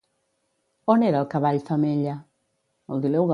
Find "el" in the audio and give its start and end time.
1.25-1.29